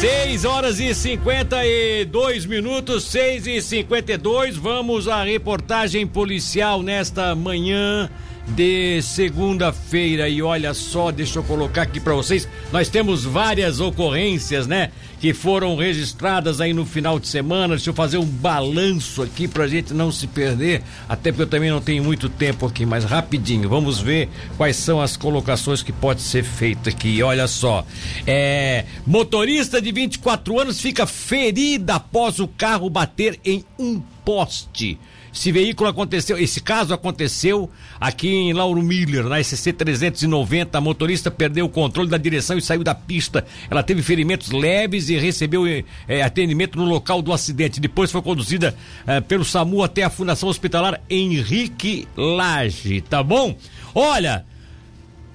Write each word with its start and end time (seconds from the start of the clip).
6 0.00 0.46
horas 0.46 0.80
e 0.80 0.94
52 0.94 2.46
minutos, 2.46 3.04
6 3.04 3.46
e 3.46 3.60
52 3.60 4.56
Vamos 4.56 5.06
à 5.06 5.22
reportagem 5.22 6.06
policial 6.06 6.82
nesta 6.82 7.34
manhã 7.34 8.08
de 8.48 9.00
segunda-feira. 9.02 10.28
E 10.28 10.42
olha 10.42 10.74
só, 10.74 11.10
deixa 11.10 11.38
eu 11.38 11.42
colocar 11.42 11.82
aqui 11.82 12.00
para 12.00 12.14
vocês. 12.14 12.48
Nós 12.72 12.88
temos 12.88 13.24
várias 13.24 13.80
ocorrências, 13.80 14.66
né? 14.66 14.90
Que 15.20 15.34
foram 15.34 15.76
registradas 15.76 16.60
aí 16.60 16.72
no 16.72 16.86
final 16.86 17.20
de 17.20 17.28
semana. 17.28 17.74
Deixa 17.74 17.90
eu 17.90 17.94
fazer 17.94 18.18
um 18.18 18.24
balanço 18.24 19.22
aqui 19.22 19.46
pra 19.46 19.68
gente 19.68 19.92
não 19.92 20.10
se 20.10 20.26
perder. 20.26 20.82
Até 21.08 21.30
porque 21.30 21.42
eu 21.42 21.46
também 21.46 21.70
não 21.70 21.80
tenho 21.80 22.02
muito 22.02 22.28
tempo 22.28 22.66
aqui, 22.66 22.86
mas 22.86 23.04
rapidinho. 23.04 23.68
Vamos 23.68 24.00
ver 24.00 24.28
quais 24.56 24.76
são 24.76 25.00
as 25.00 25.16
colocações 25.16 25.82
que 25.82 25.92
pode 25.92 26.22
ser 26.22 26.42
feito 26.42 26.88
aqui. 26.88 27.22
Olha 27.22 27.46
só. 27.46 27.84
É. 28.26 28.84
Motorista 29.06 29.80
de 29.80 29.92
24 29.92 30.58
anos 30.58 30.80
fica 30.80 31.06
ferida 31.06 31.96
após 31.96 32.40
o 32.40 32.48
carro 32.48 32.88
bater 32.88 33.38
em 33.44 33.64
um 33.78 34.00
poste. 34.24 34.98
Esse 35.32 35.52
veículo 35.52 35.88
aconteceu, 35.88 36.36
esse 36.38 36.60
caso 36.60 36.92
aconteceu 36.92 37.70
aqui 38.00 38.28
em 38.28 38.52
Lauro 38.52 38.82
Miller, 38.82 39.24
na 39.24 39.42
SC 39.42 39.72
390. 39.72 40.76
A 40.76 40.80
motorista 40.80 41.30
perdeu 41.30 41.66
o 41.66 41.68
controle 41.68 42.08
da 42.08 42.16
direção 42.16 42.58
e 42.58 42.62
saiu 42.62 42.82
da 42.82 42.94
pista. 42.94 43.44
Ela 43.70 43.82
teve 43.82 44.02
ferimentos 44.02 44.50
leves 44.50 45.08
e 45.08 45.16
recebeu 45.16 45.66
eh, 45.66 46.22
atendimento 46.22 46.78
no 46.78 46.84
local 46.84 47.22
do 47.22 47.32
acidente. 47.32 47.80
Depois 47.80 48.10
foi 48.10 48.22
conduzida 48.22 48.74
eh, 49.06 49.20
pelo 49.20 49.44
SAMU 49.44 49.82
até 49.82 50.02
a 50.02 50.10
Fundação 50.10 50.48
Hospitalar 50.48 51.00
Henrique 51.08 52.08
Lage, 52.16 53.00
tá 53.00 53.22
bom? 53.22 53.56
Olha, 53.94 54.44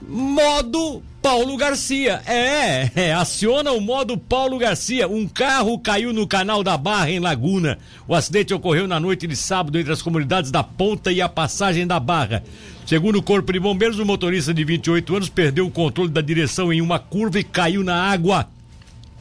modo 0.07 1.01
Paulo 1.25 1.57
Garcia. 1.57 2.21
É, 2.27 2.91
é, 2.95 3.11
aciona 3.11 3.71
o 3.71 3.81
modo 3.81 4.15
Paulo 4.15 4.59
Garcia. 4.59 5.07
Um 5.07 5.27
carro 5.27 5.79
caiu 5.79 6.13
no 6.13 6.27
canal 6.27 6.63
da 6.63 6.77
Barra, 6.77 7.09
em 7.09 7.17
Laguna. 7.17 7.79
O 8.07 8.13
acidente 8.13 8.53
ocorreu 8.53 8.87
na 8.87 8.99
noite 8.99 9.25
de 9.25 9.35
sábado 9.35 9.79
entre 9.79 9.91
as 9.91 10.03
comunidades 10.03 10.51
da 10.51 10.61
Ponta 10.61 11.11
e 11.11 11.23
a 11.23 11.27
Passagem 11.27 11.87
da 11.87 11.99
Barra. 11.99 12.43
Segundo 12.85 13.15
o 13.15 13.23
Corpo 13.23 13.51
de 13.51 13.59
Bombeiros, 13.59 13.97
o 13.97 14.05
motorista 14.05 14.53
de 14.53 14.63
28 14.63 15.15
anos 15.15 15.27
perdeu 15.27 15.65
o 15.65 15.71
controle 15.71 16.11
da 16.11 16.21
direção 16.21 16.71
em 16.71 16.79
uma 16.79 16.99
curva 16.99 17.39
e 17.39 17.43
caiu 17.43 17.83
na 17.83 17.95
água. 17.95 18.47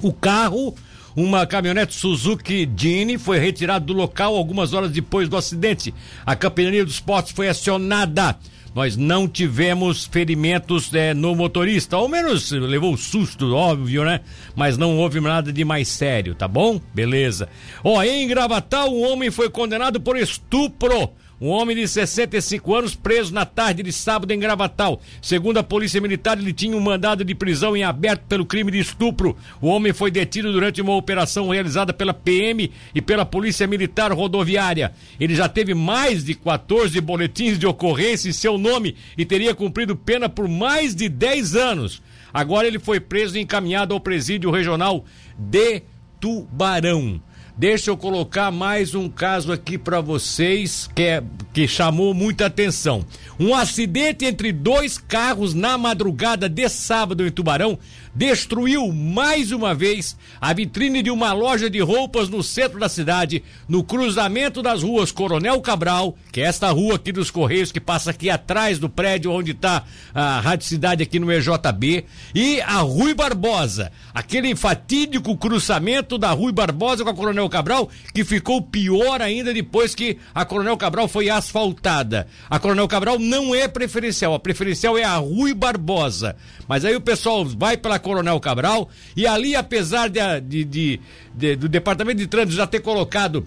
O 0.02 0.12
carro 0.12 0.74
uma 1.16 1.46
caminhonete 1.46 1.94
Suzuki 1.94 2.68
Gini 2.76 3.18
foi 3.18 3.38
retirado 3.38 3.86
do 3.86 3.92
local 3.92 4.34
algumas 4.34 4.72
horas 4.72 4.90
depois 4.90 5.28
do 5.28 5.36
acidente. 5.36 5.94
A 6.26 6.34
Capitania 6.34 6.84
dos 6.84 7.00
Portos 7.00 7.32
foi 7.32 7.48
acionada. 7.48 8.36
Nós 8.74 8.96
não 8.96 9.28
tivemos 9.28 10.04
ferimentos 10.04 10.92
é, 10.92 11.14
no 11.14 11.36
motorista, 11.36 11.94
ao 11.94 12.08
menos 12.08 12.50
levou 12.50 12.96
susto, 12.96 13.54
óbvio, 13.54 14.04
né? 14.04 14.20
Mas 14.56 14.76
não 14.76 14.98
houve 14.98 15.20
nada 15.20 15.52
de 15.52 15.64
mais 15.64 15.86
sério, 15.86 16.34
tá 16.34 16.48
bom? 16.48 16.80
Beleza. 16.92 17.48
Ó, 17.84 18.02
em 18.02 18.26
Gravatal, 18.26 18.92
um 18.92 19.04
homem 19.04 19.30
foi 19.30 19.48
condenado 19.48 20.00
por 20.00 20.16
estupro. 20.16 21.12
Um 21.44 21.50
homem 21.50 21.76
de 21.76 21.86
65 21.86 22.74
anos 22.74 22.94
preso 22.94 23.34
na 23.34 23.44
tarde 23.44 23.82
de 23.82 23.92
sábado 23.92 24.32
em 24.32 24.38
Gravatal. 24.38 24.98
Segundo 25.20 25.58
a 25.58 25.62
Polícia 25.62 26.00
Militar, 26.00 26.38
ele 26.38 26.54
tinha 26.54 26.74
um 26.74 26.80
mandado 26.80 27.22
de 27.22 27.34
prisão 27.34 27.76
em 27.76 27.84
aberto 27.84 28.22
pelo 28.22 28.46
crime 28.46 28.70
de 28.70 28.78
estupro. 28.78 29.36
O 29.60 29.66
homem 29.66 29.92
foi 29.92 30.10
detido 30.10 30.50
durante 30.50 30.80
uma 30.80 30.96
operação 30.96 31.50
realizada 31.50 31.92
pela 31.92 32.14
PM 32.14 32.72
e 32.94 33.02
pela 33.02 33.26
Polícia 33.26 33.66
Militar 33.66 34.10
Rodoviária. 34.10 34.94
Ele 35.20 35.34
já 35.34 35.46
teve 35.46 35.74
mais 35.74 36.24
de 36.24 36.34
14 36.34 36.98
boletins 37.02 37.58
de 37.58 37.66
ocorrência 37.66 38.30
em 38.30 38.32
seu 38.32 38.56
nome 38.56 38.96
e 39.18 39.26
teria 39.26 39.54
cumprido 39.54 39.94
pena 39.94 40.30
por 40.30 40.48
mais 40.48 40.94
de 40.94 41.10
10 41.10 41.56
anos. 41.56 42.02
Agora 42.32 42.66
ele 42.66 42.78
foi 42.78 43.00
preso 43.00 43.36
e 43.36 43.42
encaminhado 43.42 43.92
ao 43.92 44.00
presídio 44.00 44.50
regional 44.50 45.04
de 45.36 45.82
Tubarão. 46.18 47.20
Deixa 47.56 47.88
eu 47.88 47.96
colocar 47.96 48.50
mais 48.50 48.96
um 48.96 49.08
caso 49.08 49.52
aqui 49.52 49.78
para 49.78 50.00
vocês 50.00 50.90
que, 50.92 51.02
é, 51.02 51.22
que 51.52 51.68
chamou 51.68 52.12
muita 52.12 52.46
atenção. 52.46 53.06
Um 53.38 53.54
acidente 53.54 54.24
entre 54.24 54.50
dois 54.50 54.98
carros 54.98 55.54
na 55.54 55.78
madrugada 55.78 56.48
de 56.48 56.68
sábado 56.68 57.24
em 57.24 57.30
Tubarão 57.30 57.78
destruiu 58.14 58.92
mais 58.92 59.50
uma 59.50 59.74
vez 59.74 60.16
a 60.40 60.52
vitrine 60.52 61.02
de 61.02 61.10
uma 61.10 61.32
loja 61.32 61.68
de 61.68 61.80
roupas 61.80 62.28
no 62.28 62.42
centro 62.42 62.78
da 62.78 62.88
cidade, 62.88 63.42
no 63.68 63.82
cruzamento 63.82 64.62
das 64.62 64.82
ruas 64.82 65.10
Coronel 65.10 65.60
Cabral, 65.60 66.16
que 66.30 66.40
é 66.40 66.44
esta 66.44 66.70
rua 66.70 66.94
aqui 66.94 67.10
dos 67.10 67.30
Correios 67.30 67.72
que 67.72 67.80
passa 67.80 68.10
aqui 68.10 68.30
atrás 68.30 68.78
do 68.78 68.88
prédio 68.88 69.32
onde 69.32 69.50
está 69.50 69.84
a 70.14 70.40
Rádio 70.40 70.66
Cidade 70.66 71.02
aqui 71.02 71.18
no 71.18 71.32
EJB, 71.32 72.04
e 72.34 72.60
a 72.60 72.78
Rui 72.78 73.14
Barbosa, 73.14 73.90
aquele 74.14 74.54
fatídico 74.54 75.36
cruzamento 75.36 76.16
da 76.16 76.30
Rui 76.30 76.52
Barbosa 76.52 77.02
com 77.02 77.10
a 77.10 77.14
Coronel 77.14 77.48
Cabral, 77.48 77.88
que 78.14 78.24
ficou 78.24 78.62
pior 78.62 79.20
ainda 79.20 79.52
depois 79.52 79.94
que 79.94 80.18
a 80.34 80.44
Coronel 80.44 80.76
Cabral 80.76 81.08
foi 81.08 81.28
asfaltada. 81.28 82.26
A 82.48 82.58
Coronel 82.58 82.86
Cabral 82.86 83.18
não 83.18 83.54
é 83.54 83.66
preferencial, 83.66 84.34
a 84.34 84.38
preferencial 84.38 84.96
é 84.96 85.04
a 85.04 85.16
Rui 85.16 85.54
Barbosa. 85.54 86.36
Mas 86.68 86.84
aí 86.84 86.94
o 86.94 87.00
pessoal 87.00 87.44
vai 87.44 87.76
pela 87.76 87.98
Coronel 88.04 88.38
Cabral. 88.38 88.88
E 89.16 89.26
ali, 89.26 89.56
apesar 89.56 90.08
de, 90.08 90.20
de, 90.40 90.64
de, 90.64 91.00
de 91.34 91.56
do 91.56 91.68
Departamento 91.68 92.18
de 92.18 92.28
Trânsito 92.28 92.54
já 92.54 92.66
ter 92.66 92.80
colocado 92.80 93.44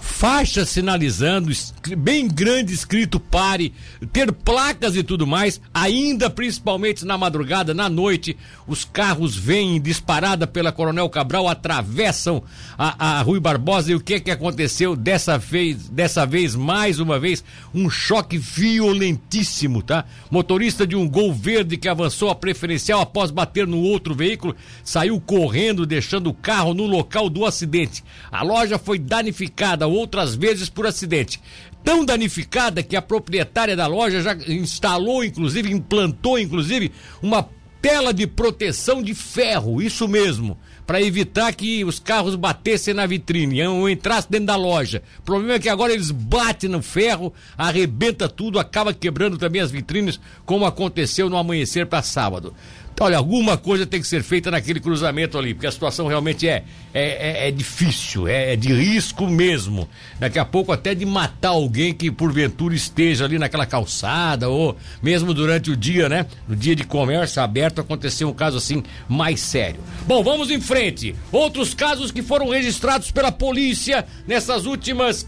faixa 0.00 0.64
sinalizando, 0.64 1.50
bem 1.96 2.28
grande 2.28 2.72
escrito 2.72 3.18
pare, 3.18 3.72
ter 4.12 4.32
placas 4.32 4.96
e 4.96 5.02
tudo 5.02 5.26
mais, 5.26 5.60
ainda 5.72 6.30
principalmente 6.30 7.04
na 7.04 7.18
madrugada, 7.18 7.74
na 7.74 7.88
noite, 7.88 8.36
os 8.66 8.84
carros 8.84 9.36
vêm 9.36 9.80
disparada 9.80 10.46
pela 10.46 10.72
Coronel 10.72 11.08
Cabral, 11.08 11.48
atravessam 11.48 12.42
a, 12.76 13.18
a 13.18 13.22
Rui 13.22 13.40
Barbosa 13.40 13.92
e 13.92 13.94
o 13.94 14.00
que 14.00 14.20
que 14.20 14.30
aconteceu 14.30 14.94
dessa 14.94 15.36
vez, 15.36 15.88
dessa 15.88 16.24
vez, 16.24 16.54
mais 16.54 17.00
uma 17.00 17.18
vez, 17.18 17.42
um 17.74 17.90
choque 17.90 18.38
violentíssimo, 18.38 19.82
tá? 19.82 20.04
Motorista 20.30 20.86
de 20.86 20.94
um 20.94 21.08
Gol 21.08 21.32
Verde 21.32 21.76
que 21.76 21.88
avançou 21.88 22.30
a 22.30 22.34
preferencial 22.34 23.00
após 23.00 23.30
bater 23.30 23.66
no 23.66 23.80
outro 23.80 24.14
veículo, 24.14 24.54
saiu 24.84 25.20
correndo, 25.20 25.86
deixando 25.86 26.30
o 26.30 26.34
carro 26.34 26.74
no 26.74 26.86
local 26.86 27.28
do 27.28 27.44
acidente. 27.44 28.04
A 28.30 28.42
loja 28.42 28.78
foi 28.78 28.98
danificada, 28.98 29.87
outras 29.92 30.34
vezes 30.34 30.68
por 30.68 30.86
acidente. 30.86 31.40
Tão 31.84 32.04
danificada 32.04 32.82
que 32.82 32.96
a 32.96 33.02
proprietária 33.02 33.76
da 33.76 33.86
loja 33.86 34.20
já 34.20 34.34
instalou, 34.48 35.24
inclusive, 35.24 35.72
implantou, 35.72 36.38
inclusive, 36.38 36.92
uma 37.22 37.48
tela 37.80 38.12
de 38.12 38.26
proteção 38.26 39.02
de 39.02 39.14
ferro, 39.14 39.80
isso 39.80 40.08
mesmo, 40.08 40.58
para 40.86 41.00
evitar 41.00 41.52
que 41.54 41.84
os 41.84 41.98
carros 41.98 42.34
batessem 42.34 42.94
na 42.94 43.06
vitrine 43.06 43.62
ou 43.66 43.88
entrassem 43.88 44.30
dentro 44.30 44.46
da 44.46 44.56
loja. 44.56 45.02
O 45.20 45.22
problema 45.22 45.54
é 45.54 45.58
que 45.58 45.68
agora 45.68 45.92
eles 45.92 46.10
batem 46.10 46.68
no 46.68 46.82
ferro, 46.82 47.32
arrebenta 47.56 48.28
tudo, 48.28 48.58
acaba 48.58 48.92
quebrando 48.92 49.38
também 49.38 49.60
as 49.60 49.70
vitrines, 49.70 50.18
como 50.44 50.64
aconteceu 50.64 51.30
no 51.30 51.36
amanhecer 51.36 51.86
para 51.86 52.02
sábado. 52.02 52.54
Olha, 53.00 53.16
alguma 53.16 53.56
coisa 53.56 53.86
tem 53.86 54.00
que 54.00 54.08
ser 54.08 54.24
feita 54.24 54.50
naquele 54.50 54.80
cruzamento 54.80 55.38
ali, 55.38 55.54
porque 55.54 55.68
a 55.68 55.70
situação 55.70 56.08
realmente 56.08 56.48
é, 56.48 56.64
é, 56.92 57.44
é, 57.44 57.48
é 57.48 57.50
difícil, 57.52 58.26
é, 58.26 58.54
é, 58.54 58.56
de 58.56 58.72
risco 58.72 59.28
mesmo. 59.28 59.88
Daqui 60.18 60.36
a 60.36 60.44
pouco 60.44 60.72
até 60.72 60.96
de 60.96 61.06
matar 61.06 61.50
alguém 61.50 61.94
que 61.94 62.10
porventura 62.10 62.74
esteja 62.74 63.24
ali 63.24 63.38
naquela 63.38 63.64
calçada, 63.66 64.48
ou 64.48 64.76
mesmo 65.00 65.32
durante 65.32 65.70
o 65.70 65.76
dia, 65.76 66.08
né? 66.08 66.26
No 66.48 66.56
dia 66.56 66.74
de 66.74 66.82
comércio 66.82 67.40
aberto, 67.40 67.80
aconteceu 67.80 68.28
um 68.28 68.34
caso 68.34 68.56
assim 68.56 68.82
mais 69.08 69.38
sério. 69.38 69.80
Bom, 70.04 70.24
vamos 70.24 70.50
em 70.50 70.60
frente. 70.60 71.14
Outros 71.30 71.74
casos 71.74 72.10
que 72.10 72.20
foram 72.20 72.48
registrados 72.48 73.12
pela 73.12 73.30
polícia 73.30 74.04
nessas 74.26 74.66
últimas 74.66 75.24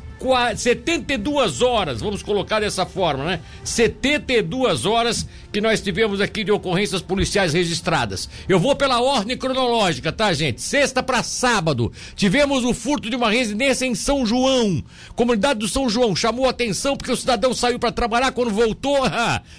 72 0.55 1.63
horas, 1.63 2.01
vamos 2.01 2.23
colocar 2.23 2.61
dessa 2.61 2.85
forma, 2.85 3.25
né? 3.25 3.41
72 3.65 4.85
horas 4.85 5.27
que 5.53 5.61
nós 5.61 5.81
tivemos 5.81 6.21
aqui 6.21 6.45
de 6.45 6.53
ocorrências 6.53 7.03
policiais 7.03 7.53
registradas. 7.53 8.29
Eu 8.49 8.59
vou 8.59 8.77
pela 8.77 9.01
ordem 9.01 9.37
cronológica, 9.37 10.13
tá, 10.13 10.33
gente? 10.33 10.63
Sexta 10.63 11.03
para 11.03 11.23
sábado, 11.23 11.93
tivemos 12.15 12.65
o 12.65 12.73
furto 12.73 13.11
de 13.11 13.17
uma 13.17 13.31
residência 13.31 13.85
em 13.85 13.95
São 13.95 14.25
João. 14.25 14.83
Comunidade 15.15 15.61
do 15.61 15.69
São 15.69 15.89
João 15.89 16.15
chamou 16.15 16.49
atenção 16.49 16.97
porque 16.97 17.13
o 17.13 17.17
cidadão 17.17 17.53
saiu 17.53 17.79
para 17.79 17.93
trabalhar 17.93 18.33
quando 18.33 18.51
voltou, 18.51 18.99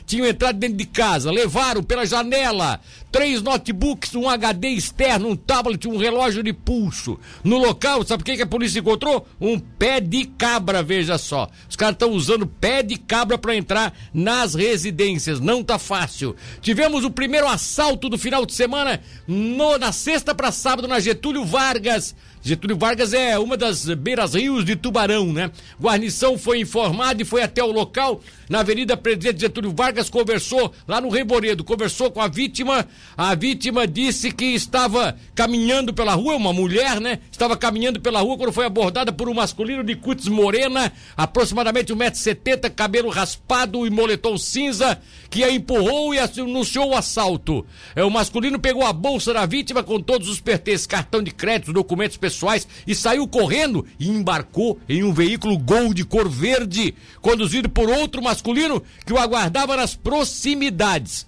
tinham 0.06 0.28
entrado 0.28 0.58
dentro 0.58 0.78
de 0.78 0.86
casa, 0.86 1.32
levaram 1.32 1.84
pela 1.84 2.06
janela 2.06 2.80
três 3.12 3.42
notebooks, 3.42 4.16
um 4.16 4.30
HD 4.30 4.70
externo, 4.70 5.30
um 5.30 5.36
tablet, 5.36 5.88
um 5.88 5.98
relógio 5.98 6.42
de 6.42 6.54
pulso. 6.54 7.20
No 7.44 7.58
local, 7.58 8.06
sabe 8.06 8.22
o 8.22 8.26
que, 8.26 8.38
que 8.38 8.42
a 8.42 8.48
polícia 8.48 8.80
encontrou? 8.80 9.28
Um 9.40 9.60
pé 9.60 10.00
de 10.00 10.26
cabra, 10.26 10.82
veja 10.82 11.18
só. 11.18 11.50
Os 11.70 11.76
caras 11.76 11.96
estão 11.96 12.12
usando 12.12 12.48
pé 12.48 12.82
de 12.82 12.98
cabra 12.98 13.38
para 13.38 13.56
entrar 13.56 13.94
nas 14.14 14.56
residências. 14.56 15.40
Não 15.40 15.64
tá 15.64 15.78
fácil. 15.82 16.36
Tivemos 16.62 17.04
o 17.04 17.12
primeiro 17.12 17.48
assalto 17.48 18.08
do 18.08 18.18
final 18.18 18.46
de 18.46 18.54
semana 18.54 19.02
no, 19.28 19.78
na 19.78 19.92
sexta 19.92 20.34
para 20.34 20.52
sábado 20.52 20.88
na 20.88 21.00
Getúlio 21.00 21.44
Vargas 21.44 22.16
Getúlio 22.44 22.76
Vargas 22.76 23.14
é 23.14 23.38
uma 23.38 23.56
das 23.56 23.86
beiras-rios 23.86 24.66
de 24.66 24.76
Tubarão, 24.76 25.32
né? 25.32 25.52
Guarnição 25.80 26.40
foi 26.40 26.60
informada 26.60 27.22
e 27.22 27.26
foi 27.26 27.44
até 27.44 27.64
o 27.64 27.72
local, 27.72 28.20
na 28.50 28.62
Avenida 28.62 28.98
Presidente 28.98 29.42
Getúlio 29.42 29.72
Vargas, 29.72 30.10
conversou 30.10 30.74
lá 30.88 31.00
no 31.00 31.10
Reboredo, 31.10 31.64
conversou 31.64 32.10
com 32.10 32.20
a 32.20 32.28
vítima. 32.28 32.88
A 33.16 33.36
vítima 33.36 33.88
disse 33.88 34.32
que 34.32 34.46
estava 34.46 35.16
caminhando 35.36 35.94
pela 35.94 36.16
rua, 36.16 36.36
uma 36.36 36.52
mulher, 36.52 37.00
né? 37.00 37.20
Estava 37.32 37.56
caminhando 37.56 38.02
pela 38.02 38.22
rua 38.22 38.38
quando 38.38 38.52
foi 38.52 38.66
abordada 38.66 39.14
por 39.14 39.30
um 39.30 39.36
masculino 39.36 39.84
de 39.84 39.96
cutis 39.96 40.28
morena, 40.28 40.92
aproximadamente 41.16 41.94
1,70m, 41.94 42.72
cabelo 42.72 43.10
raspado 43.10 43.86
e 43.86 43.90
moletom 43.92 44.36
cinza, 44.38 45.00
que 45.30 45.44
a 45.44 45.52
empurrou 45.52 46.14
e 46.14 46.20
anunciou 46.20 46.90
o 46.90 46.98
assalto. 46.98 47.66
É, 47.96 48.04
o 48.04 48.10
masculino 48.10 48.58
pegou 48.60 48.84
a 48.84 48.92
bolsa 48.92 49.32
da 49.32 49.46
vítima 49.46 49.84
com 49.84 50.00
todos 50.02 50.28
os 50.28 50.42
pertences, 50.42 50.88
cartão 50.88 51.22
de 51.22 51.30
crédito, 51.30 51.72
documentos 51.72 52.18
pessoais 52.18 52.31
pessoais 52.32 52.68
e 52.88 52.96
saiu 52.96 53.28
correndo 53.28 53.86
e 54.00 54.10
embarcou 54.10 54.80
em 54.88 55.04
um 55.04 55.14
veículo 55.14 55.58
Gol 55.58 55.94
de 55.94 56.06
cor 56.06 56.30
verde, 56.30 56.96
conduzido 57.22 57.70
por 57.70 57.90
outro 57.90 58.22
masculino 58.22 58.82
que 59.06 59.14
o 59.14 59.18
aguardava 59.18 59.76
nas 59.76 59.96
proximidades. 59.96 61.28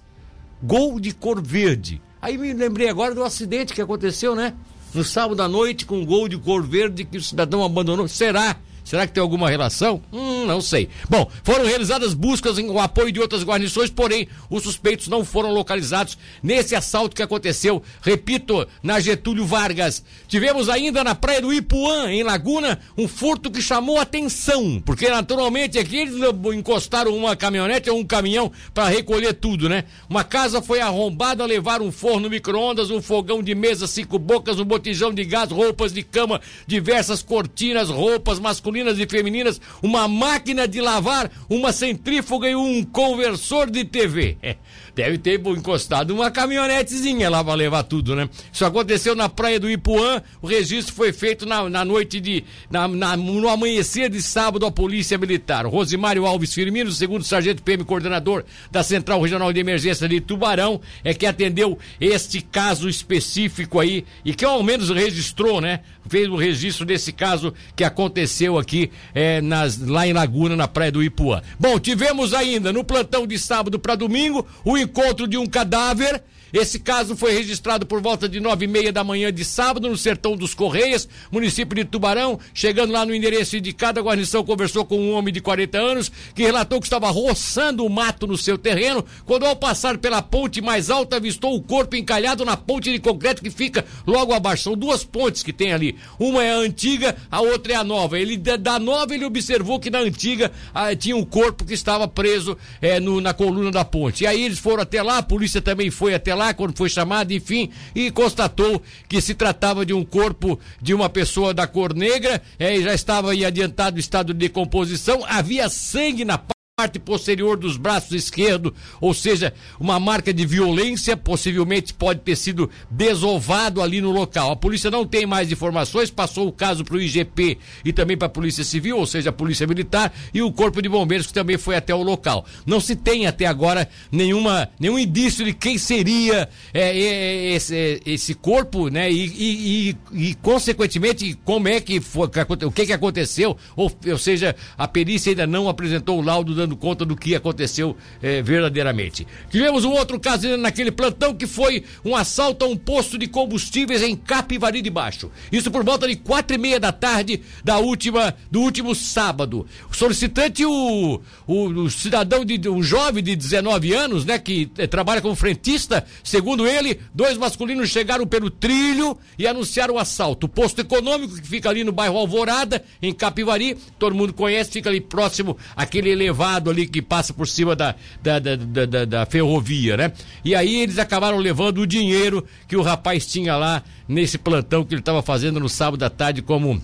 Gol 0.62 0.98
de 0.98 1.12
cor 1.12 1.42
verde. 1.42 2.00
Aí 2.20 2.38
me 2.38 2.52
lembrei 2.54 2.88
agora 2.88 3.14
do 3.14 3.22
acidente 3.22 3.74
que 3.74 3.82
aconteceu, 3.82 4.34
né? 4.34 4.54
No 4.94 5.04
sábado 5.04 5.42
à 5.42 5.48
noite, 5.48 5.84
com 5.84 5.98
um 5.98 6.06
gol 6.06 6.28
de 6.28 6.38
cor 6.38 6.62
verde 6.62 7.04
que 7.04 7.18
o 7.18 7.22
cidadão 7.22 7.62
abandonou. 7.62 8.08
Será? 8.08 8.56
Será 8.84 9.06
que 9.06 9.14
tem 9.14 9.22
alguma 9.22 9.48
relação? 9.48 10.02
Hum, 10.12 10.44
não 10.44 10.60
sei. 10.60 10.90
Bom, 11.08 11.26
foram 11.42 11.64
realizadas 11.64 12.12
buscas 12.12 12.58
o 12.58 12.78
apoio 12.78 13.10
de 13.10 13.18
outras 13.18 13.42
guarnições, 13.42 13.88
porém, 13.88 14.28
os 14.50 14.62
suspeitos 14.62 15.08
não 15.08 15.24
foram 15.24 15.50
localizados 15.52 16.18
nesse 16.42 16.76
assalto 16.76 17.16
que 17.16 17.22
aconteceu, 17.22 17.82
repito, 18.02 18.66
na 18.82 19.00
Getúlio 19.00 19.46
Vargas. 19.46 20.04
Tivemos 20.28 20.68
ainda 20.68 21.02
na 21.02 21.14
praia 21.14 21.40
do 21.40 21.52
Ipuã, 21.52 22.10
em 22.10 22.22
Laguna, 22.22 22.78
um 22.96 23.08
furto 23.08 23.50
que 23.50 23.62
chamou 23.62 23.98
atenção, 23.98 24.82
porque 24.84 25.08
naturalmente 25.08 25.78
aqui 25.78 25.96
eles 25.96 26.16
encostaram 26.54 27.16
uma 27.16 27.34
caminhonete 27.34 27.88
ou 27.88 27.98
um 27.98 28.04
caminhão 28.04 28.52
para 28.74 28.88
recolher 28.88 29.32
tudo, 29.32 29.66
né? 29.66 29.84
Uma 30.10 30.24
casa 30.24 30.60
foi 30.60 30.80
arrombada, 30.80 31.46
levaram 31.46 31.86
um 31.86 31.92
forno 31.92 32.28
micro-ondas, 32.28 32.90
um 32.90 33.00
fogão 33.00 33.42
de 33.42 33.54
mesa, 33.54 33.86
cinco 33.86 34.18
bocas, 34.18 34.58
um 34.58 34.64
botijão 34.64 35.12
de 35.12 35.24
gás, 35.24 35.50
roupas 35.50 35.90
de 35.90 36.02
cama, 36.02 36.40
diversas 36.66 37.22
cortinas, 37.22 37.88
roupas 37.88 38.38
masculinas 38.38 38.73
masculinas 38.74 38.98
e 38.98 39.06
femininas, 39.06 39.60
uma 39.80 40.08
máquina 40.08 40.66
de 40.66 40.80
lavar, 40.80 41.30
uma 41.48 41.72
centrífuga 41.72 42.48
e 42.48 42.56
um 42.56 42.82
conversor 42.82 43.70
de 43.70 43.84
TV. 43.84 44.36
Deve 44.94 45.18
ter 45.18 45.40
encostado 45.40 46.14
uma 46.14 46.30
caminhonetezinha 46.30 47.28
lá 47.28 47.42
para 47.42 47.54
levar 47.54 47.82
tudo, 47.82 48.14
né? 48.14 48.28
Isso 48.52 48.64
aconteceu 48.64 49.16
na 49.16 49.28
praia 49.28 49.58
do 49.58 49.68
Ipuã, 49.68 50.22
o 50.40 50.46
registro 50.46 50.94
foi 50.94 51.12
feito 51.12 51.44
na, 51.44 51.68
na 51.68 51.84
noite 51.84 52.20
de. 52.20 52.44
Na, 52.70 52.86
na, 52.86 53.16
no 53.16 53.48
amanhecer 53.48 54.08
de 54.08 54.22
sábado 54.22 54.64
à 54.64 54.70
Polícia 54.70 55.18
Militar. 55.18 55.66
Rosimário 55.66 56.26
Alves 56.26 56.54
Firmino, 56.54 56.92
segundo 56.92 57.24
sargento 57.24 57.62
PM, 57.62 57.84
coordenador 57.84 58.44
da 58.70 58.84
Central 58.84 59.20
Regional 59.20 59.52
de 59.52 59.58
Emergência 59.58 60.08
de 60.08 60.20
Tubarão, 60.20 60.80
é 61.02 61.12
que 61.12 61.26
atendeu 61.26 61.76
este 62.00 62.40
caso 62.40 62.88
específico 62.88 63.80
aí 63.80 64.04
e 64.24 64.32
que 64.32 64.44
ao 64.44 64.62
menos 64.62 64.90
registrou, 64.90 65.60
né? 65.60 65.80
Fez 66.08 66.28
o 66.28 66.36
registro 66.36 66.84
desse 66.84 67.12
caso 67.12 67.52
que 67.74 67.82
aconteceu 67.82 68.58
aqui 68.58 68.90
é, 69.14 69.40
nas, 69.40 69.78
lá 69.78 70.06
em 70.06 70.12
Laguna, 70.12 70.54
na 70.54 70.68
praia 70.68 70.92
do 70.92 71.02
Ipuã. 71.02 71.42
Bom, 71.58 71.80
tivemos 71.80 72.32
ainda 72.32 72.72
no 72.72 72.84
plantão 72.84 73.26
de 73.26 73.38
sábado 73.38 73.78
para 73.78 73.94
domingo 73.94 74.46
o 74.64 74.83
encontro 74.84 75.26
de 75.26 75.36
um 75.36 75.46
cadáver 75.46 76.22
esse 76.54 76.78
caso 76.78 77.16
foi 77.16 77.32
registrado 77.32 77.84
por 77.84 78.00
volta 78.00 78.28
de 78.28 78.38
nove 78.38 78.66
e 78.66 78.68
meia 78.68 78.92
da 78.92 79.02
manhã 79.02 79.32
de 79.32 79.44
sábado 79.44 79.88
no 79.88 79.96
Sertão 79.96 80.36
dos 80.36 80.54
Correias, 80.54 81.08
município 81.28 81.74
de 81.74 81.84
Tubarão. 81.84 82.38
Chegando 82.54 82.92
lá 82.92 83.04
no 83.04 83.12
endereço 83.12 83.56
indicado, 83.56 83.98
a 83.98 84.02
guarnição 84.04 84.44
conversou 84.44 84.84
com 84.84 84.96
um 84.96 85.14
homem 85.14 85.34
de 85.34 85.40
40 85.40 85.76
anos 85.76 86.12
que 86.32 86.44
relatou 86.44 86.78
que 86.78 86.86
estava 86.86 87.10
roçando 87.10 87.84
o 87.84 87.90
mato 87.90 88.24
no 88.24 88.38
seu 88.38 88.56
terreno 88.56 89.04
quando, 89.24 89.44
ao 89.46 89.56
passar 89.56 89.98
pela 89.98 90.22
ponte 90.22 90.62
mais 90.62 90.90
alta, 90.90 91.16
avistou 91.16 91.56
o 91.56 91.60
corpo 91.60 91.96
encalhado 91.96 92.44
na 92.44 92.56
ponte 92.56 92.92
de 92.92 93.00
concreto 93.00 93.42
que 93.42 93.50
fica 93.50 93.84
logo 94.06 94.32
abaixo. 94.32 94.62
São 94.62 94.76
duas 94.76 95.02
pontes 95.02 95.42
que 95.42 95.52
tem 95.52 95.72
ali. 95.72 95.96
Uma 96.20 96.44
é 96.44 96.52
a 96.52 96.58
antiga, 96.58 97.16
a 97.32 97.40
outra 97.40 97.72
é 97.72 97.76
a 97.76 97.82
nova. 97.82 98.16
Ele 98.16 98.36
da 98.36 98.78
nova 98.78 99.12
ele 99.12 99.24
observou 99.24 99.80
que 99.80 99.90
na 99.90 99.98
antiga 99.98 100.52
ah, 100.72 100.94
tinha 100.94 101.16
um 101.16 101.24
corpo 101.24 101.64
que 101.64 101.74
estava 101.74 102.06
preso 102.06 102.56
eh, 102.80 103.00
no, 103.00 103.20
na 103.20 103.34
coluna 103.34 103.72
da 103.72 103.84
ponte. 103.84 104.22
E 104.22 104.26
aí 104.28 104.44
eles 104.44 104.60
foram 104.60 104.84
até 104.84 105.02
lá, 105.02 105.18
a 105.18 105.22
polícia 105.22 105.60
também 105.60 105.90
foi 105.90 106.14
até 106.14 106.32
lá 106.32 106.43
lá 106.44 106.54
quando 106.54 106.76
foi 106.76 106.88
chamado, 106.88 107.32
enfim, 107.32 107.70
e 107.94 108.10
constatou 108.10 108.82
que 109.08 109.20
se 109.20 109.34
tratava 109.34 109.86
de 109.86 109.94
um 109.94 110.04
corpo 110.04 110.58
de 110.80 110.92
uma 110.92 111.08
pessoa 111.08 111.54
da 111.54 111.66
cor 111.66 111.94
negra, 111.94 112.42
é, 112.58 112.80
já 112.80 112.94
estava 112.94 113.34
em 113.34 113.44
adiantado 113.44 113.98
estado 113.98 114.34
de 114.34 114.40
decomposição, 114.40 115.24
havia 115.26 115.68
sangue 115.68 116.24
na 116.24 116.38
parte 116.76 116.98
posterior 116.98 117.56
dos 117.56 117.76
braços 117.76 118.10
esquerdo, 118.10 118.74
ou 119.00 119.14
seja, 119.14 119.54
uma 119.78 120.00
marca 120.00 120.34
de 120.34 120.44
violência, 120.44 121.16
possivelmente 121.16 121.94
pode 121.94 122.18
ter 122.18 122.34
sido 122.34 122.68
desovado 122.90 123.80
ali 123.80 124.00
no 124.00 124.10
local. 124.10 124.50
A 124.50 124.56
polícia 124.56 124.90
não 124.90 125.06
tem 125.06 125.24
mais 125.24 125.52
informações, 125.52 126.10
passou 126.10 126.48
o 126.48 126.52
caso 126.52 126.84
para 126.84 126.96
o 126.96 127.00
IGP 127.00 127.58
e 127.84 127.92
também 127.92 128.16
para 128.16 128.26
a 128.26 128.28
Polícia 128.28 128.64
Civil, 128.64 128.98
ou 128.98 129.06
seja, 129.06 129.30
a 129.30 129.32
Polícia 129.32 129.68
Militar 129.68 130.12
e 130.34 130.42
o 130.42 130.50
Corpo 130.50 130.82
de 130.82 130.88
Bombeiros 130.88 131.28
que 131.28 131.32
também 131.32 131.56
foi 131.56 131.76
até 131.76 131.94
o 131.94 132.02
local. 132.02 132.44
Não 132.66 132.80
se 132.80 132.96
tem 132.96 133.28
até 133.28 133.46
agora 133.46 133.88
nenhuma, 134.10 134.68
nenhum 134.76 134.98
indício 134.98 135.44
de 135.44 135.52
quem 135.52 135.78
seria 135.78 136.48
é, 136.72 136.80
é, 136.80 137.04
é 137.04 137.54
esse, 137.54 137.76
é, 137.76 138.00
esse, 138.04 138.34
corpo, 138.34 138.88
né? 138.88 139.12
E, 139.12 139.26
e, 139.26 139.96
e, 140.12 140.30
e, 140.30 140.34
consequentemente 140.34 141.38
como 141.44 141.68
é 141.68 141.80
que 141.80 142.00
foi, 142.00 142.26
o 142.64 142.72
que 142.72 142.86
que 142.86 142.92
aconteceu, 142.92 143.56
ou, 143.76 143.96
ou 144.10 144.18
seja, 144.18 144.56
a 144.76 144.88
perícia 144.88 145.30
ainda 145.30 145.46
não 145.46 145.68
apresentou 145.68 146.18
o 146.18 146.22
laudo 146.22 146.63
dando 146.64 146.76
conta 146.76 147.04
do 147.04 147.14
que 147.14 147.34
aconteceu 147.34 147.96
eh, 148.22 148.42
verdadeiramente. 148.42 149.26
Tivemos 149.50 149.84
um 149.84 149.90
outro 149.90 150.18
caso 150.18 150.56
naquele 150.56 150.90
plantão 150.90 151.34
que 151.34 151.46
foi 151.46 151.84
um 152.04 152.16
assalto 152.16 152.64
a 152.64 152.68
um 152.68 152.76
posto 152.76 153.18
de 153.18 153.26
combustíveis 153.26 154.02
em 154.02 154.16
Capivari 154.16 154.80
de 154.80 154.90
Baixo. 154.90 155.30
Isso 155.52 155.70
por 155.70 155.84
volta 155.84 156.08
de 156.08 156.16
quatro 156.16 156.54
e 156.54 156.58
meia 156.58 156.80
da 156.80 156.90
tarde 156.90 157.42
da 157.62 157.78
última, 157.78 158.34
do 158.50 158.60
último 158.60 158.94
sábado. 158.94 159.66
O 159.90 159.94
solicitante, 159.94 160.64
o, 160.64 161.20
o, 161.46 161.64
o 161.66 161.90
cidadão, 161.90 162.44
de, 162.44 162.68
um 162.68 162.82
jovem 162.82 163.22
de 163.22 163.36
19 163.36 163.92
anos, 163.92 164.24
né, 164.24 164.38
que 164.38 164.70
eh, 164.78 164.86
trabalha 164.86 165.20
como 165.20 165.34
frentista, 165.34 166.04
segundo 166.22 166.66
ele, 166.66 166.98
dois 167.14 167.36
masculinos 167.36 167.90
chegaram 167.90 168.26
pelo 168.26 168.50
trilho 168.50 169.16
e 169.38 169.46
anunciaram 169.46 169.94
o 169.94 169.98
assalto. 169.98 170.46
O 170.46 170.48
posto 170.48 170.80
econômico 170.80 171.36
que 171.36 171.46
fica 171.46 171.68
ali 171.68 171.84
no 171.84 171.92
bairro 171.92 172.16
Alvorada, 172.16 172.82
em 173.02 173.12
Capivari, 173.12 173.76
todo 173.98 174.14
mundo 174.14 174.32
conhece, 174.32 174.70
fica 174.70 174.88
ali 174.88 175.00
próximo 175.00 175.56
àquele 175.76 176.10
elevado 176.10 176.53
ali 176.70 176.86
que 176.86 177.02
passa 177.02 177.32
por 177.32 177.46
cima 177.46 177.74
da, 177.74 177.94
da, 178.22 178.38
da, 178.38 178.56
da, 178.86 179.04
da 179.04 179.26
ferrovia, 179.26 179.96
né? 179.96 180.12
E 180.44 180.54
aí 180.54 180.82
eles 180.82 180.98
acabaram 180.98 181.38
levando 181.38 181.78
o 181.78 181.86
dinheiro 181.86 182.44
que 182.68 182.76
o 182.76 182.82
rapaz 182.82 183.26
tinha 183.26 183.56
lá 183.56 183.82
nesse 184.08 184.38
plantão 184.38 184.84
que 184.84 184.94
ele 184.94 185.00
estava 185.00 185.22
fazendo 185.22 185.60
no 185.60 185.68
sábado 185.68 186.02
à 186.02 186.10
tarde 186.10 186.42
como 186.42 186.80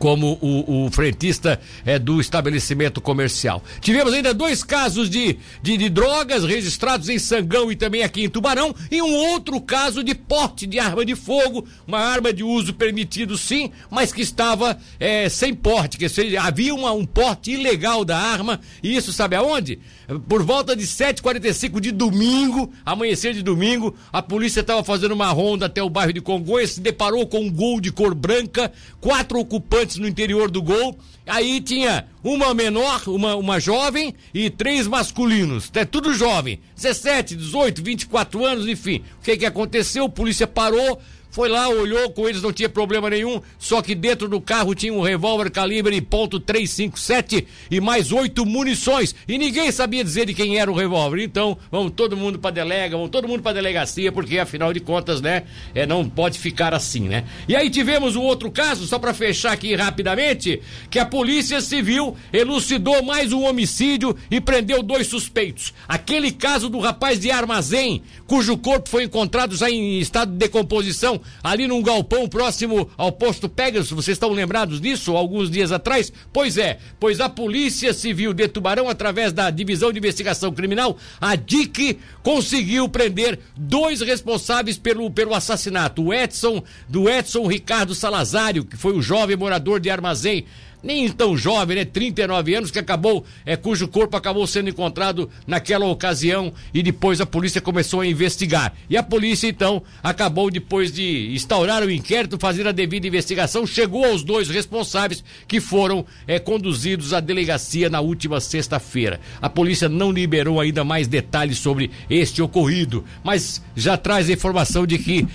como 0.00 0.38
o, 0.40 0.86
o 0.86 0.90
frentista 0.90 1.60
é, 1.84 1.98
do 1.98 2.22
estabelecimento 2.22 3.02
comercial. 3.02 3.62
Tivemos 3.82 4.14
ainda 4.14 4.32
dois 4.32 4.64
casos 4.64 5.10
de, 5.10 5.36
de, 5.62 5.76
de, 5.76 5.90
drogas 5.90 6.42
registrados 6.42 7.10
em 7.10 7.18
Sangão 7.18 7.70
e 7.70 7.76
também 7.76 8.02
aqui 8.02 8.24
em 8.24 8.30
Tubarão, 8.30 8.74
e 8.90 9.02
um 9.02 9.14
outro 9.14 9.60
caso 9.60 10.02
de 10.02 10.14
porte 10.14 10.66
de 10.66 10.78
arma 10.78 11.04
de 11.04 11.14
fogo, 11.14 11.66
uma 11.86 11.98
arma 11.98 12.32
de 12.32 12.42
uso 12.42 12.72
permitido 12.72 13.36
sim, 13.36 13.70
mas 13.90 14.10
que 14.10 14.22
estava 14.22 14.78
é, 14.98 15.28
sem 15.28 15.52
porte, 15.52 15.98
que 15.98 16.08
seja, 16.08 16.40
havia 16.40 16.74
uma, 16.74 16.92
um 16.92 17.04
porte 17.04 17.50
ilegal 17.50 18.02
da 18.02 18.16
arma, 18.16 18.58
e 18.82 18.96
isso 18.96 19.12
sabe 19.12 19.36
aonde? 19.36 19.78
Por 20.26 20.42
volta 20.42 20.74
de 20.74 20.86
7h45 20.86 21.78
de 21.78 21.92
domingo, 21.92 22.72
amanhecer 22.86 23.34
de 23.34 23.42
domingo, 23.42 23.94
a 24.10 24.22
polícia 24.22 24.60
estava 24.60 24.82
fazendo 24.82 25.12
uma 25.12 25.28
ronda 25.28 25.66
até 25.66 25.82
o 25.82 25.90
bairro 25.90 26.14
de 26.14 26.22
Congonhas, 26.22 26.70
se 26.70 26.80
deparou 26.80 27.26
com 27.26 27.40
um 27.40 27.52
gol 27.52 27.82
de 27.82 27.92
cor 27.92 28.14
branca, 28.14 28.72
quatro 28.98 29.38
ocupantes 29.38 29.89
no 29.98 30.06
interior 30.06 30.50
do 30.50 30.62
gol. 30.62 30.98
Aí 31.26 31.60
tinha 31.60 32.06
uma 32.22 32.52
menor, 32.54 33.02
uma, 33.06 33.36
uma 33.36 33.60
jovem 33.60 34.14
e 34.34 34.50
três 34.50 34.86
masculinos. 34.86 35.70
É 35.74 35.84
tudo 35.84 36.12
jovem. 36.12 36.60
17, 36.76 37.36
18, 37.36 37.82
24 37.82 38.44
anos, 38.44 38.68
enfim. 38.68 39.02
O 39.18 39.24
que 39.24 39.36
que 39.36 39.46
aconteceu? 39.46 40.04
A 40.04 40.08
polícia 40.08 40.46
parou, 40.46 41.00
foi 41.30 41.48
lá, 41.48 41.68
olhou 41.68 42.10
com 42.10 42.28
eles, 42.28 42.42
não 42.42 42.52
tinha 42.52 42.68
problema 42.68 43.08
nenhum, 43.08 43.40
só 43.58 43.80
que 43.80 43.94
dentro 43.94 44.28
do 44.28 44.40
carro 44.40 44.74
tinha 44.74 44.92
um 44.92 45.00
revólver 45.00 45.50
calibre 45.50 46.00
.357 46.00 47.46
e 47.70 47.80
mais 47.80 48.10
oito 48.10 48.44
munições. 48.44 49.14
E 49.28 49.38
ninguém 49.38 49.70
sabia 49.70 50.02
dizer 50.02 50.26
de 50.26 50.34
quem 50.34 50.58
era 50.58 50.70
o 50.70 50.74
revólver. 50.74 51.22
Então, 51.22 51.56
vamos 51.70 51.92
todo 51.92 52.16
mundo 52.16 52.38
para 52.38 52.50
delega, 52.50 52.96
vamos 52.96 53.10
todo 53.10 53.28
mundo 53.28 53.42
para 53.42 53.52
delegacia, 53.52 54.10
porque 54.10 54.38
afinal 54.38 54.72
de 54.72 54.80
contas, 54.80 55.20
né, 55.20 55.44
é, 55.74 55.86
não 55.86 56.08
pode 56.08 56.38
ficar 56.38 56.74
assim, 56.74 57.08
né? 57.08 57.24
E 57.48 57.54
aí 57.54 57.70
tivemos 57.70 58.16
um 58.16 58.22
outro 58.22 58.50
caso, 58.50 58.86
só 58.86 58.98
para 58.98 59.14
fechar 59.14 59.52
aqui 59.52 59.74
rapidamente, 59.74 60.60
que 60.90 60.98
a 60.98 61.06
Polícia 61.06 61.60
Civil 61.60 62.16
elucidou 62.32 63.02
mais 63.02 63.32
um 63.32 63.44
homicídio 63.44 64.16
e 64.30 64.40
prendeu 64.40 64.82
dois 64.82 65.06
suspeitos. 65.06 65.72
Aquele 65.86 66.32
caso 66.32 66.68
do 66.68 66.80
rapaz 66.80 67.20
de 67.20 67.30
armazém, 67.30 68.02
cujo 68.26 68.58
corpo 68.58 68.88
foi 68.88 69.04
encontrado 69.04 69.56
já 69.56 69.70
em 69.70 70.00
estado 70.00 70.32
de 70.32 70.38
decomposição 70.38 71.19
ali 71.42 71.66
num 71.66 71.82
galpão 71.82 72.28
próximo 72.28 72.90
ao 72.96 73.12
posto 73.12 73.48
Pegasus. 73.48 73.90
Vocês 73.90 74.16
estão 74.16 74.32
lembrados 74.32 74.80
disso 74.80 75.16
alguns 75.16 75.50
dias 75.50 75.72
atrás? 75.72 76.12
Pois 76.32 76.56
é, 76.56 76.78
pois 76.98 77.20
a 77.20 77.28
Polícia 77.28 77.92
Civil 77.92 78.32
de 78.32 78.48
Tubarão, 78.48 78.88
através 78.88 79.32
da 79.32 79.50
Divisão 79.50 79.92
de 79.92 79.98
Investigação 79.98 80.52
Criminal, 80.52 80.96
a 81.20 81.36
DIC, 81.36 81.98
conseguiu 82.22 82.88
prender 82.88 83.38
dois 83.56 84.00
responsáveis 84.00 84.78
pelo, 84.78 85.10
pelo 85.10 85.34
assassinato. 85.34 86.02
O 86.02 86.14
Edson, 86.14 86.62
do 86.88 87.08
Edson 87.08 87.46
Ricardo 87.46 87.94
Salazário, 87.94 88.64
que 88.64 88.76
foi 88.76 88.92
o 88.92 89.02
jovem 89.02 89.36
morador 89.36 89.80
de 89.80 89.90
Armazém 89.90 90.44
nem 90.82 91.08
tão 91.08 91.36
jovem, 91.36 91.76
né? 91.76 91.84
39 91.84 92.54
anos, 92.54 92.70
que 92.70 92.78
acabou, 92.78 93.24
é, 93.44 93.56
cujo 93.56 93.88
corpo 93.88 94.16
acabou 94.16 94.46
sendo 94.46 94.70
encontrado 94.70 95.30
naquela 95.46 95.86
ocasião 95.86 96.52
e 96.72 96.82
depois 96.82 97.20
a 97.20 97.26
polícia 97.26 97.60
começou 97.60 98.00
a 98.00 98.06
investigar. 98.06 98.72
E 98.88 98.96
a 98.96 99.02
polícia, 99.02 99.48
então, 99.48 99.82
acabou, 100.02 100.50
depois 100.50 100.92
de 100.92 101.32
instaurar 101.34 101.82
o 101.82 101.90
inquérito, 101.90 102.38
fazer 102.38 102.66
a 102.66 102.72
devida 102.72 103.06
investigação, 103.06 103.66
chegou 103.66 104.04
aos 104.04 104.22
dois 104.22 104.48
responsáveis 104.48 105.24
que 105.46 105.60
foram 105.60 106.04
é, 106.26 106.38
conduzidos 106.38 107.12
à 107.12 107.20
delegacia 107.20 107.90
na 107.90 108.00
última 108.00 108.40
sexta-feira. 108.40 109.20
A 109.40 109.48
polícia 109.48 109.88
não 109.88 110.10
liberou 110.10 110.60
ainda 110.60 110.84
mais 110.84 111.06
detalhes 111.06 111.58
sobre 111.58 111.90
este 112.08 112.42
ocorrido, 112.42 113.04
mas 113.22 113.62
já 113.76 113.96
traz 113.96 114.28
a 114.28 114.32
informação 114.32 114.86
de 114.86 114.98
que 114.98 115.26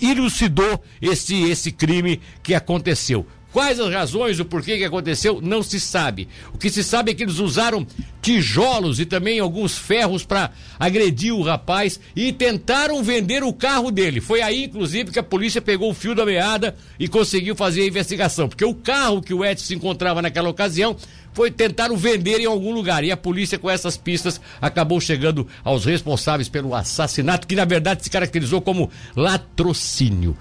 elucidou 0.00 0.82
esse, 1.00 1.42
esse 1.44 1.72
crime 1.72 2.20
que 2.42 2.54
aconteceu. 2.54 3.26
Quais 3.52 3.80
as 3.80 3.92
razões, 3.92 4.38
o 4.38 4.44
porquê 4.44 4.76
que 4.76 4.84
aconteceu, 4.84 5.40
não 5.40 5.62
se 5.62 5.80
sabe. 5.80 6.28
O 6.52 6.58
que 6.58 6.68
se 6.68 6.84
sabe 6.84 7.10
é 7.10 7.14
que 7.14 7.22
eles 7.22 7.38
usaram 7.38 7.86
tijolos 8.20 9.00
e 9.00 9.06
também 9.06 9.40
alguns 9.40 9.76
ferros 9.76 10.22
para 10.22 10.50
agredir 10.78 11.34
o 11.34 11.42
rapaz 11.42 11.98
e 12.14 12.30
tentaram 12.30 13.02
vender 13.02 13.42
o 13.42 13.52
carro 13.52 13.90
dele. 13.90 14.20
Foi 14.20 14.42
aí, 14.42 14.64
inclusive, 14.64 15.10
que 15.10 15.18
a 15.18 15.22
polícia 15.22 15.62
pegou 15.62 15.90
o 15.90 15.94
fio 15.94 16.14
da 16.14 16.26
meada 16.26 16.76
e 16.98 17.08
conseguiu 17.08 17.56
fazer 17.56 17.82
a 17.82 17.86
investigação. 17.86 18.48
Porque 18.48 18.64
o 18.64 18.74
carro 18.74 19.22
que 19.22 19.32
o 19.32 19.42
Edson 19.42 19.64
se 19.64 19.74
encontrava 19.74 20.20
naquela 20.20 20.50
ocasião 20.50 20.94
foi 21.32 21.50
tentaram 21.50 21.96
vender 21.96 22.40
em 22.40 22.46
algum 22.46 22.72
lugar. 22.72 23.04
E 23.04 23.12
a 23.12 23.16
polícia, 23.16 23.58
com 23.58 23.70
essas 23.70 23.96
pistas, 23.96 24.40
acabou 24.60 25.00
chegando 25.00 25.46
aos 25.62 25.84
responsáveis 25.84 26.48
pelo 26.48 26.74
assassinato, 26.74 27.46
que 27.46 27.54
na 27.54 27.64
verdade 27.64 28.02
se 28.02 28.10
caracterizou 28.10 28.60
como 28.60 28.90
latrocínio. 29.16 30.36